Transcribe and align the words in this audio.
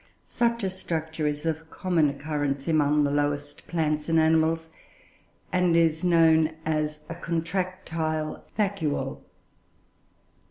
Such 0.25 0.63
a 0.63 0.69
structure 0.71 1.27
is 1.27 1.45
of 1.45 1.69
common 1.69 2.09
occurrence 2.09 2.67
among 2.67 3.03
the 3.03 3.11
lowest 3.11 3.67
plants 3.67 4.09
and 4.09 4.19
animals, 4.19 4.71
and 5.53 5.77
is 5.77 6.03
known 6.03 6.55
as 6.65 7.01
a 7.07 7.13
contractile 7.13 8.43
vacuole. 8.57 9.21